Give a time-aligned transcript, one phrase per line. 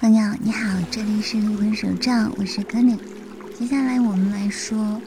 [0.00, 2.98] 朋友你好，这里是灵魂手账，我是 k e n n
[3.58, 5.02] 接下来我们来说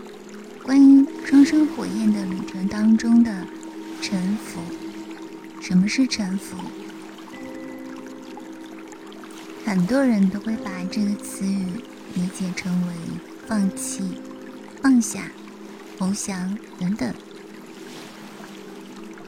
[0.63, 3.47] 关于双生火焰的旅程当中的
[4.01, 4.59] 沉浮。
[5.61, 6.57] 什么是沉浮？
[9.65, 11.65] 很多人都会把这个词语
[12.15, 12.93] 理解成为
[13.47, 14.03] 放弃、
[14.81, 15.31] 放下、
[15.97, 17.13] 投降等等，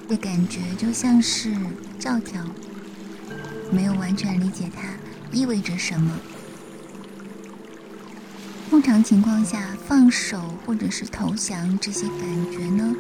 [0.10, 1.56] 这感觉就像是
[1.98, 2.44] 教条，
[3.72, 4.90] 没有完全理解它。
[5.34, 6.20] 意味着什么？
[8.70, 12.96] 通常情况下，放手或者是投降这些感觉呢，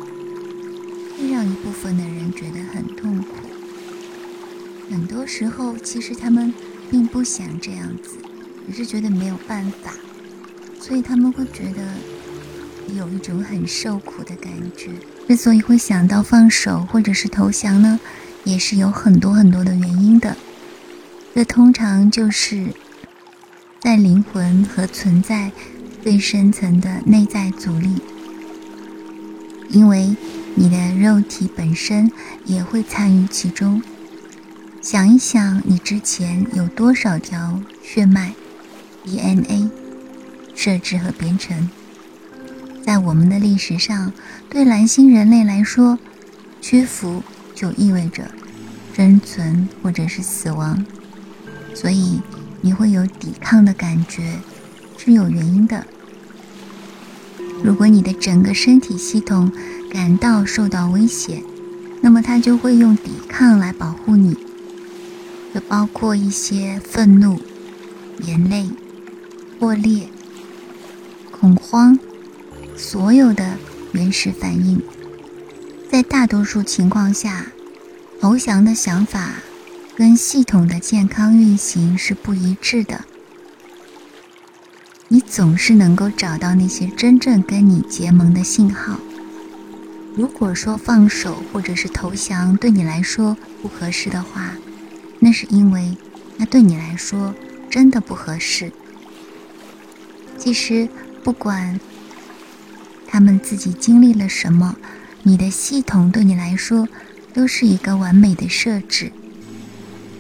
[1.18, 3.28] 会让一部分的人觉得很痛苦。
[4.90, 6.54] 很多时候，其实他们
[6.90, 8.18] 并不想这样子，
[8.68, 9.94] 只是觉得没有办法，
[10.80, 11.84] 所以他们会觉得
[12.96, 14.92] 有一种很受苦的感觉。
[15.28, 18.00] 之所以会想到放手或者是投降呢，
[18.44, 20.36] 也是有很多很多的原因的。
[21.36, 22.68] 这通常就是
[23.80, 25.52] 在灵魂和存在
[26.04, 28.02] 最深层的内在阻力，
[29.70, 30.16] 因为
[30.54, 32.12] 你的肉体本身
[32.46, 33.82] 也会参与其中。
[34.80, 38.36] 想一想，你之前有多少条血脉
[39.04, 39.72] DNA
[40.54, 41.68] 设置和编程？
[42.86, 44.14] 在我们的历史上，
[44.50, 45.98] 对蓝星人类来说，
[46.62, 47.24] 屈服
[47.56, 48.30] 就意味着
[48.94, 50.86] 生存或者是死亡。
[51.74, 52.22] 所以
[52.62, 54.40] 你会有抵抗的感觉，
[54.98, 55.86] 是有原因的。
[57.64, 59.52] 如果你的整个身体系统
[59.90, 61.44] 感到受到威胁，
[62.02, 64.38] 那么它就会用抵抗来保护你。
[65.54, 67.40] 这包括一些愤怒、
[68.26, 68.70] 眼泪、
[69.60, 70.08] 破裂、
[71.32, 71.98] 恐慌，
[72.76, 73.58] 所有的
[73.92, 74.82] 原始反应。
[75.90, 77.48] 在大多数情况下，
[78.20, 79.36] 投降的想法。
[79.96, 83.06] 跟系统的健康运行是不一致的。
[85.08, 89.00] 你总是能够找到那些真正跟你结盟的信号。
[90.16, 94.56] 如果说放手或者是投降对你来说不合适的话，
[95.20, 95.96] 那是因为
[96.38, 97.36] 那对你来说
[97.70, 98.72] 真的不合适。
[100.40, 100.90] 其实
[101.24, 101.80] 不管
[103.08, 104.76] 他们自己经历了什么，
[105.22, 106.88] 你的系统对你来说
[107.32, 109.12] 都是一个完美的设置。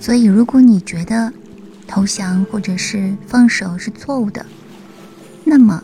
[0.03, 1.31] 所以，如果你觉得
[1.87, 4.45] 投降或者是放手是错误的，
[5.45, 5.81] 那么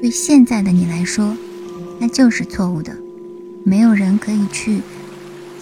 [0.00, 1.36] 对现在的你来说，
[2.00, 2.96] 那就是错误的。
[3.62, 4.80] 没有人可以去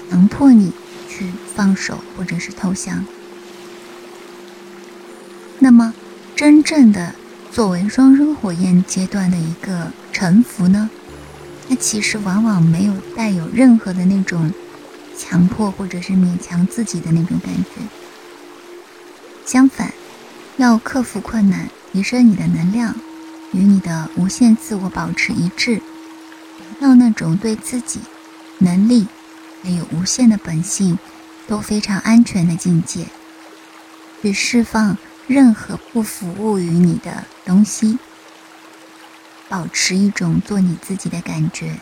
[0.08, 0.72] 强迫你
[1.08, 3.04] 去放手或者是投降。
[5.58, 5.92] 那么，
[6.36, 7.16] 真正的
[7.50, 10.88] 作为双生火焰阶段的一个臣服呢？
[11.68, 14.52] 它其实往往没有带有任何的那种。
[15.20, 17.82] 强迫或者是勉强自己的那种感觉。
[19.44, 19.92] 相反，
[20.56, 22.94] 要克服困难，提升你的能量，
[23.52, 28.00] 与你的无限自我保持一致，达到那种对自己
[28.58, 29.06] 能力
[29.62, 30.98] 还有无限的本性
[31.46, 33.06] 都非常安全的境界，
[34.22, 37.98] 去释放任何不服务于你的东西，
[39.48, 41.80] 保持一种做你自己的感觉，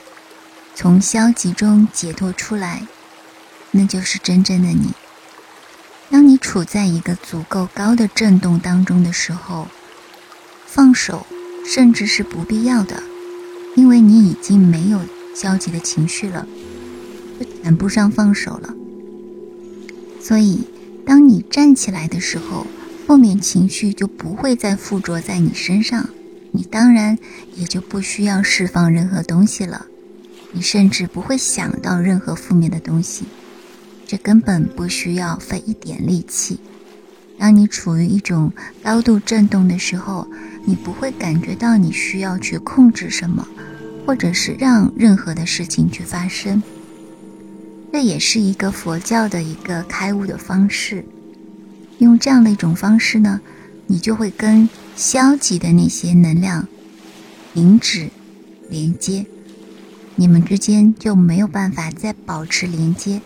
[0.74, 2.86] 从消极中解脱出来。
[3.70, 4.92] 那就是真正的你。
[6.10, 9.68] 当你处在一个足够高的震动当中的时候，
[10.66, 11.26] 放手
[11.66, 13.02] 甚至是不必要的，
[13.76, 15.00] 因为你已经没有
[15.34, 16.46] 消极的情绪了，
[17.38, 18.74] 就谈不上放手了。
[20.20, 20.66] 所以，
[21.06, 22.66] 当你站起来的时候，
[23.06, 26.08] 负面情绪就不会再附着在你身上，
[26.52, 27.18] 你当然
[27.54, 29.86] 也就不需要释放任何东西了，
[30.52, 33.24] 你甚至不会想到任何负面的东西。
[34.08, 36.58] 这根本不需要费一点力气。
[37.38, 38.50] 当你处于一种
[38.82, 40.26] 高度震动的时候，
[40.64, 43.46] 你不会感觉到你需要去控制什么，
[44.06, 46.62] 或者是让任何的事情去发生。
[47.92, 51.04] 这也是一个佛教的一个开悟的方式。
[51.98, 53.40] 用这样的一种方式呢，
[53.86, 54.66] 你就会跟
[54.96, 56.66] 消极的那些能量
[57.52, 58.08] 停止
[58.70, 59.26] 连接，
[60.16, 63.20] 你们之间就没有办法再保持连接。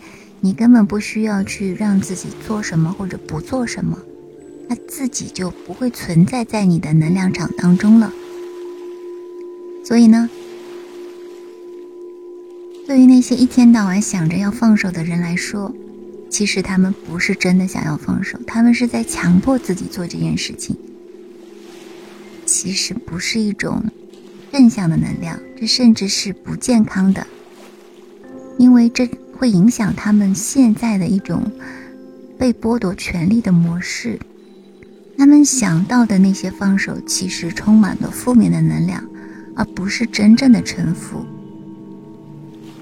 [0.45, 3.97] 你根本不需要去让自己做什么或者不做什么，
[4.67, 8.11] 它自己就不会存在在你的能量场当中了。
[9.85, 10.29] 所以呢，
[12.85, 15.73] 对于那些一天到晚想着要放手的人来说，
[16.29, 20.75] 其实他们不是真的想要放手，他们是在强迫自己做这件事情。
[22.45, 23.81] 其实不是一种
[24.51, 27.25] 正向的能量，这甚至是不健康的，
[28.57, 29.09] 因为这。
[29.37, 31.43] 会影响他们现在的一种
[32.37, 34.19] 被剥夺权利的模式，
[35.17, 39.03] 他们想到的那些放手，其实充满了负面的能量，
[39.55, 41.25] 而不是真正的臣服。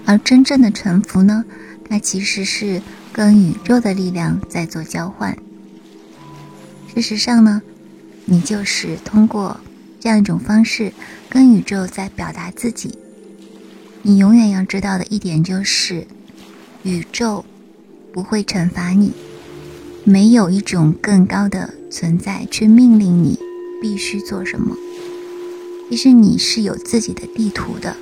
[0.06, 1.46] 而真正的臣服呢，
[1.88, 2.82] 它其实是
[3.14, 5.38] 跟宇宙的力量在做交换。
[6.94, 7.62] 事实上呢，
[8.26, 9.60] 你就是通过
[10.00, 10.92] 这样一种方式
[11.30, 12.98] 跟宇宙在表达自己。
[14.02, 16.08] 你永远要知道的一点就是，
[16.84, 17.46] 宇宙
[18.12, 19.12] 不会惩罚你，
[20.04, 23.38] 没有一种更高的存在去命令你
[23.82, 24.76] 必须做什么。
[25.90, 27.96] 其实你是有自己的地图的。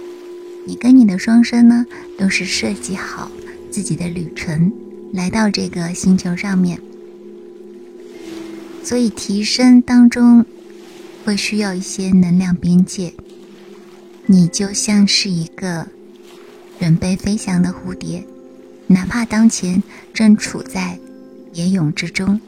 [0.65, 1.85] 你跟你的双生呢，
[2.17, 3.31] 都是设计好
[3.71, 4.71] 自己的旅程，
[5.11, 6.79] 来到这个星球上面。
[8.83, 10.45] 所以提升当中
[11.25, 13.13] 会需要一些能量边界。
[14.27, 15.87] 你就像是一个
[16.79, 18.23] 准备飞翔的蝴蝶，
[18.89, 19.81] 哪怕当前
[20.13, 20.99] 正处在
[21.53, 22.41] 野蛹之中，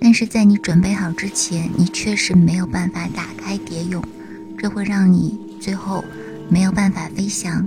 [0.00, 4.02] 但是在你准备好之前，你确实没有办法打开蝶蛹，
[4.56, 6.02] 这会让你最后。
[6.50, 7.66] 没有办法飞翔。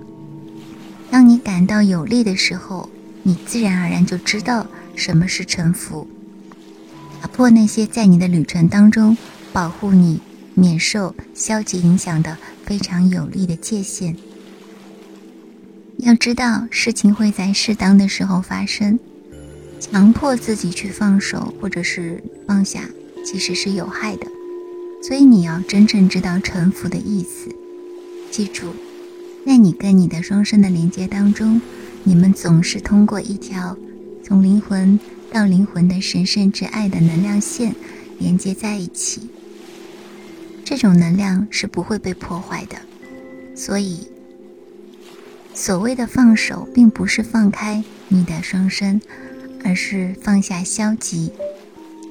[1.10, 2.88] 当你感到有力的时候，
[3.24, 6.08] 你自然而然就知道什么是臣服，
[7.20, 9.18] 打破那些在你的旅程当中
[9.52, 10.22] 保护你
[10.54, 14.16] 免受消极影响的非常有力的界限。
[16.00, 19.00] 要知道，事情会在适当的时候发生，
[19.80, 22.82] 强迫自己去放手或者是放下，
[23.26, 24.28] 其实是有害的。
[25.02, 27.50] 所以你要真正知道臣服的意思。
[28.30, 28.74] 记住，
[29.46, 31.60] 在你跟你的双生的连接当中，
[32.04, 33.76] 你们总是通过一条
[34.24, 35.00] 从灵魂
[35.32, 37.76] 到灵魂的神圣之爱的能量线
[38.20, 39.30] 连接在一起。
[40.64, 42.76] 这种能量是不会被破坏的。
[43.56, 44.08] 所以，
[45.60, 49.02] 所谓的放手，并不是放开你的双身，
[49.66, 51.32] 而是放下消极，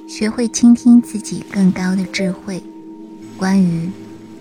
[0.05, 2.61] 学会倾听自己更高的智慧，
[3.37, 3.89] 关于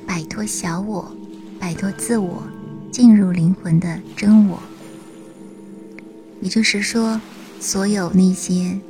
[0.05, 1.17] 摆脱小我。
[1.61, 2.43] 摆脱自我，
[2.91, 4.61] 进入灵魂的真我。
[6.41, 7.21] 也就是说，
[7.61, 8.81] 所有那些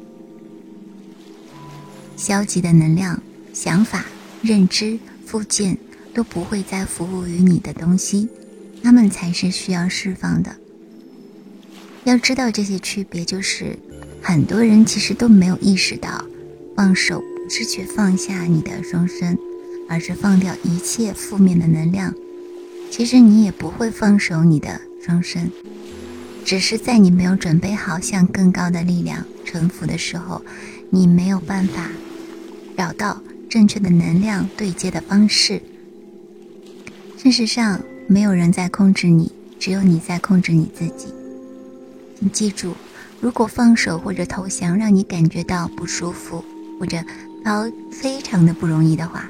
[2.17, 3.23] 消极的能量、
[3.53, 4.07] 想法、
[4.41, 5.77] 认知、附件，
[6.15, 8.31] 都不会再服务于你的东西，
[8.87, 10.55] 他们才是需要释放的。
[12.05, 13.77] 要知道这些区别，就是
[14.23, 16.25] 很多人其实都没有意识到，
[16.77, 19.37] 放手不是去放下你的双身，
[19.89, 22.15] 而是放掉一切负面的能量。
[22.89, 25.51] 其实你也不会放手你的双身，
[26.45, 30.41] 只是在你没有准备好向更高的力量臣服的时候，
[30.91, 31.91] 你没有办法
[32.77, 35.61] 找到正确的能量对接的方式。
[37.19, 41.13] 事实上，没有人在控制你，只有你在控制你自己。
[42.19, 42.75] 请记住，
[43.21, 46.45] 如果放手或者投降让你感觉到不舒服，
[46.81, 46.99] 或者
[47.45, 49.29] 到非常的不容易的话，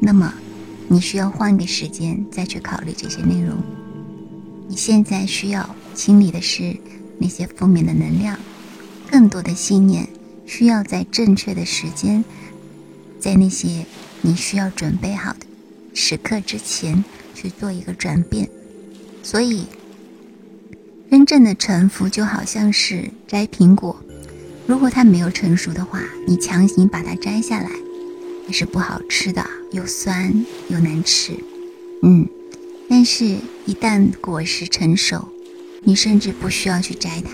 [0.00, 0.32] 那么。
[0.86, 3.56] 你需要换个时间再去考虑这些内容。
[4.68, 6.76] 你现在需要清理的是
[7.18, 8.38] 那些负面的能量，
[9.10, 10.06] 更多的信念
[10.44, 12.22] 需要在正确的时间，
[13.18, 13.86] 在那些
[14.20, 15.46] 你需要准备好的
[15.94, 17.02] 时刻之前
[17.34, 18.48] 去做一个转变。
[19.22, 19.64] 所以，
[21.10, 24.02] 真正的臣服就好像是摘苹果，
[24.66, 27.70] 如果它没有成熟的话，你强行把它摘下来。
[28.46, 31.32] 也是不好吃的，又酸又难吃，
[32.02, 32.28] 嗯，
[32.90, 35.26] 但是，一旦果实成熟，
[35.82, 37.30] 你甚至不需要去摘它，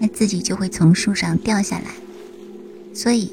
[0.00, 1.92] 它自己就会从树上掉下来。
[2.92, 3.30] 所以，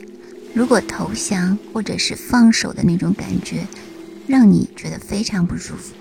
[0.53, 3.65] 如果投降或者是放手的那种感觉，
[4.27, 5.95] 让你觉得非常不舒服，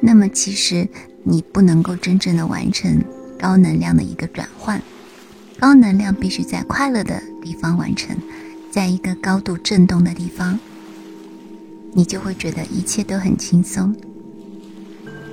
[0.00, 0.88] 那么其实
[1.24, 3.02] 你不能够真正的完成
[3.38, 4.80] 高能量的一个转换。
[5.58, 8.16] 高能量必须在快乐的地方完成。
[8.70, 10.58] 在一个高度震动的地方，
[11.94, 13.96] 你就会觉得一切都很轻松，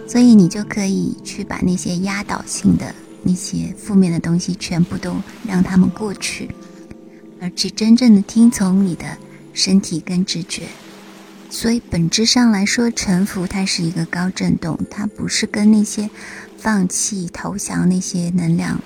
[0.08, 5.14] 所以你就可以去把那些压倒性的那些负面的东西全部都
[5.46, 6.50] 让他们过去，
[7.42, 9.18] 而去真正的听从你的
[9.52, 10.64] 身体跟直觉。
[11.54, 16.10] 所以本质上来说，臣服它是一个高震动，它不是跟那些
[16.58, 18.82] 放弃投降那些能量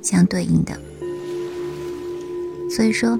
[0.00, 0.80] 相对应的。
[2.70, 3.18] 所以说，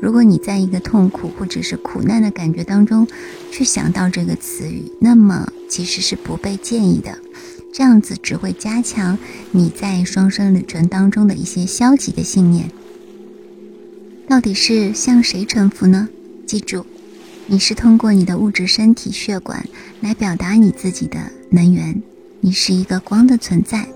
[0.00, 3.04] 如果你在一个痛苦或者是苦难的感觉当中，
[3.50, 7.18] 去想到这个词语，那么其实是不被建议的。
[7.72, 9.18] 这样子只会加强
[9.50, 12.70] 你在双生旅程当中的一些消极的信念。
[14.28, 16.08] 到底是向谁臣服呢？
[16.46, 16.86] 记住，
[17.48, 19.64] 你是通过你的物质身体血管
[20.00, 22.02] 来表达你自己的能源。
[22.40, 23.86] 你是一个光的存在，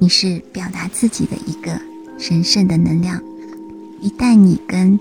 [0.00, 1.80] 你是表达自己的一个
[2.18, 3.22] 神圣的能量。
[4.00, 4.98] 一旦你跟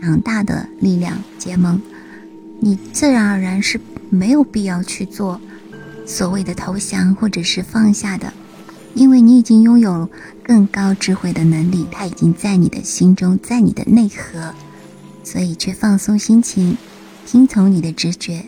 [0.00, 1.80] 强大的力量结盟，
[2.60, 5.40] 你自然而然是没有必要去做
[6.06, 8.30] 所谓的投降或者是放下的，
[8.94, 10.08] 因为你已经拥有
[10.42, 14.54] 更高智慧的能力，它已经在你的心中，在你的内核，
[15.24, 16.76] 所以去放松心情，
[17.24, 18.44] 听从你的直觉，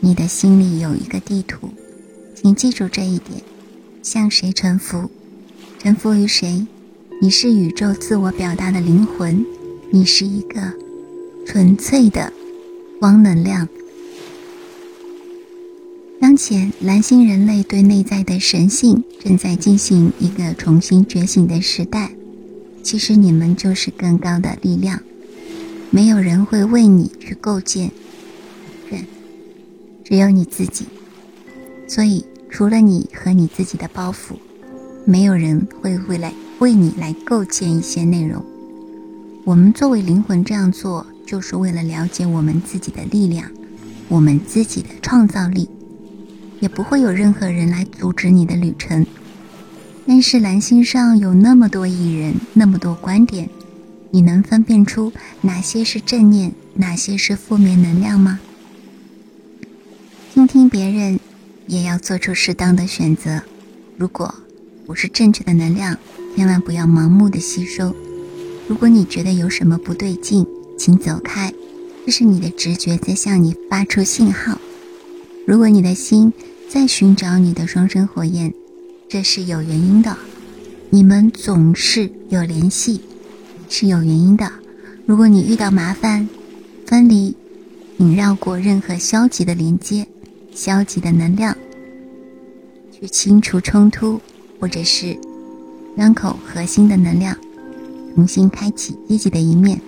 [0.00, 1.68] 你的心里有一个地图，
[2.34, 3.42] 请记住这一点：
[4.02, 5.10] 向谁臣服，
[5.78, 6.66] 臣服于谁？
[7.20, 9.44] 你是宇宙自我表达的灵魂，
[9.90, 10.72] 你是一个
[11.46, 12.32] 纯粹的
[12.98, 13.68] 光能量。
[16.20, 22.12] 当前，蓝星人类对内在的神性正在进行一个重新觉醒的时代。
[22.82, 25.00] 其实，你们就是更高的力量，
[25.90, 27.90] 没有人会为你去构建，
[30.04, 30.86] 只有你自己。
[31.88, 34.36] 所以，除了你和你自己的包袱，
[35.04, 36.32] 没有人会为来。
[36.58, 38.40] 为你来构建一些内容，
[39.44, 43.50] 我们作为灵魂这样做，就是为了了解我们自己的力量，
[44.06, 45.68] 我们自己的创造力，
[46.60, 49.04] 也不会有任何人来阻止你的旅程。
[50.06, 53.50] 但是蓝星上有那么多艺人，那么多观点，
[54.12, 58.38] 你能分辨出哪些是正念，哪些是负面能量吗？
[60.32, 61.20] 倾听别人，
[61.66, 63.42] 也要做出适当的选择。
[63.98, 64.34] 如果
[64.86, 65.98] 不是正确的能量。
[66.34, 67.94] 千万不要盲目的吸收。
[68.66, 70.46] 如果你觉得有什么不对劲，
[70.78, 71.52] 请走开，
[72.06, 74.58] 这是你的直觉在向你发出信号。
[75.46, 76.32] 如果你的心
[76.70, 78.54] 在寻找你的双生火焰，
[79.10, 80.16] 这是有原因的。
[80.88, 83.02] 你们总是有联系，
[83.68, 84.50] 是有原因的。
[85.04, 86.26] 如果你遇到麻烦、
[86.86, 87.36] 分离，
[87.98, 90.06] 请绕过任何消极的连接、
[90.54, 91.56] 消极的能量，
[92.92, 94.20] 去清除冲突，
[94.60, 95.18] 或者是。
[95.94, 97.36] 让口核心的能量
[98.14, 99.78] 重新开启积极的一面。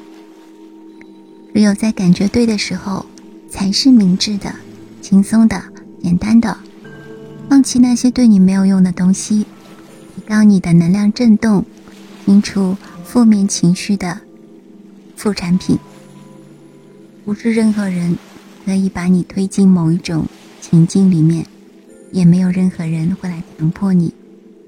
[1.55, 3.07] 只有在感觉对的时候，
[3.49, 4.55] 才是明智的、
[5.01, 5.63] 轻松的、
[6.03, 6.59] 简单的。
[7.49, 9.47] 放弃那些对你没有用的东西，
[10.15, 11.65] 提高你的能量振动，
[12.27, 14.21] 清除负面情绪的
[15.17, 15.79] 副产品。
[17.25, 18.19] 不是任何人
[18.67, 20.27] 可以把你推进某一种
[20.71, 21.45] 情境里面，
[22.11, 24.15] 也没有任何人会来强迫你。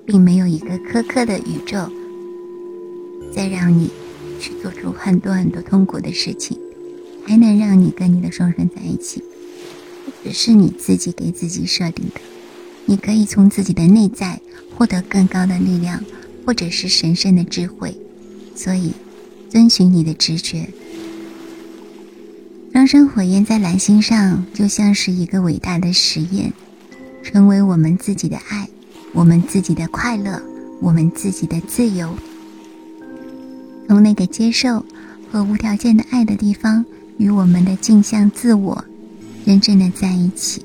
[0.05, 1.91] 并没有一个苛刻的宇宙，
[3.35, 3.91] 再让你
[4.39, 6.57] 去做出很多很多痛苦的事情，
[7.25, 9.21] 还能让你跟你的双生在一起，
[10.23, 12.21] 只是你自己给自己设定的。
[12.85, 14.41] 你可以从自己的内在
[14.77, 16.05] 获得更高的力量，
[16.45, 17.93] 或者是神圣的智慧。
[18.55, 18.93] 所以，
[19.51, 20.69] 遵循你的直觉。
[22.77, 26.53] 双生火焰在蓝星上就像是一个伟大的实验，
[27.23, 28.69] 成为我们自己的爱。
[29.15, 30.43] 我们自己的快乐，
[30.83, 32.15] 我们自己的自由，
[33.89, 34.85] 从那个接受
[35.33, 36.85] 和无条件的爱的地方，
[37.17, 38.85] 与我们的镜像自我
[39.47, 40.63] 真正的在一起。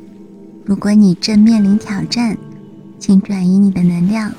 [0.66, 2.38] 如果你正面临挑战，
[3.00, 4.34] 请转移你的能量，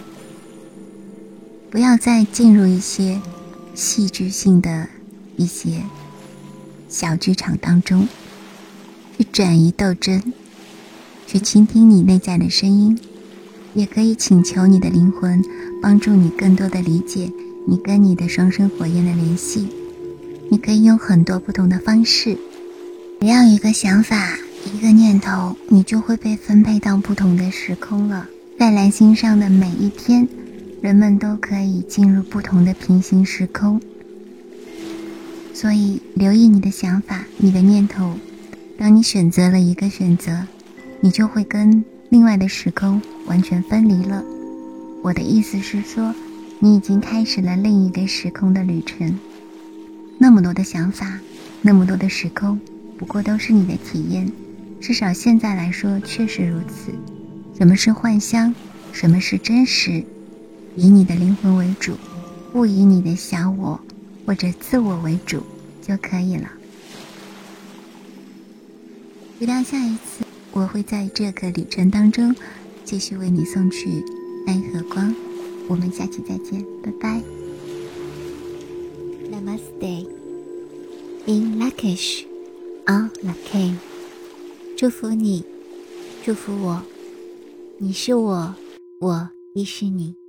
[1.70, 3.18] 不要再进入一些
[3.72, 4.86] 戏剧性的
[5.38, 5.80] 一些
[6.92, 8.06] 小剧场当中，
[9.16, 10.22] 去转移斗争，
[11.26, 12.99] 去倾听你内在的声音。
[13.72, 15.42] 也可以请求你的灵魂
[15.80, 17.32] 帮助你更多的理解
[17.66, 19.66] 你跟你的双生火焰的联系。
[20.50, 22.37] 你可以用很多不同的方式，
[23.22, 24.37] 只要一个想法、
[24.75, 28.28] 一个念头，你就会被分配到不同的时空了。
[28.58, 30.28] 在蓝星上的每一天，
[30.82, 33.80] 人们都可以进入不同的平行时空。
[35.54, 38.14] 所以，留意你的想法、你的念头。
[38.78, 40.47] 当你选择了一个选择，
[41.00, 41.85] 你就会跟。
[42.09, 44.23] 另外的时空完全分离了。
[45.02, 46.14] 我的意思是说，
[46.59, 49.18] 你已经开始了另一个时空的旅程。
[50.18, 51.18] 那么多的想法，
[51.62, 52.61] 那么多的时空，
[52.99, 54.30] 不过都是你的体验。
[54.78, 56.92] 至少现在来说，确实如此。
[57.56, 58.54] 什么是幻象？
[58.92, 60.04] 什么是真实？
[60.76, 61.97] 以你的灵魂为主，
[62.52, 63.80] 不以你的小我
[64.26, 65.42] 或者自我为主
[65.80, 66.50] 就可以了。
[69.38, 70.24] 直到下一次。
[70.54, 72.36] 我会在这个旅程当中
[72.84, 74.04] 继续为你送去
[74.46, 75.14] 爱和光。
[75.66, 77.22] 我们下期再见，拜拜。
[79.30, 80.06] Namaste
[81.24, 82.26] in Lakish
[82.86, 83.76] on Lake，
[84.76, 85.42] 祝福你，
[86.22, 86.82] 祝福我，
[87.78, 88.54] 你是我，
[89.00, 90.21] 我亦是你。